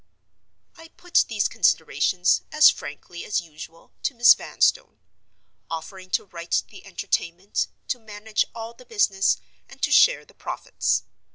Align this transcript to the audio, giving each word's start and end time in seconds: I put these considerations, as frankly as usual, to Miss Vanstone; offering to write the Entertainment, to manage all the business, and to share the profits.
I 0.77 0.87
put 0.87 1.25
these 1.29 1.47
considerations, 1.47 2.41
as 2.51 2.71
frankly 2.71 3.23
as 3.23 3.39
usual, 3.39 3.93
to 4.01 4.15
Miss 4.15 4.33
Vanstone; 4.33 4.99
offering 5.69 6.09
to 6.17 6.25
write 6.25 6.63
the 6.69 6.83
Entertainment, 6.87 7.67
to 7.89 7.99
manage 7.99 8.43
all 8.55 8.73
the 8.73 8.83
business, 8.83 9.37
and 9.69 9.79
to 9.83 9.91
share 9.91 10.25
the 10.25 10.33
profits. 10.33 11.03